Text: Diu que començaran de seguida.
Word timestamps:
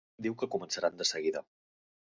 Diu 0.27 0.37
que 0.43 0.49
començaran 0.55 0.97
de 1.03 1.09
seguida. 1.11 1.47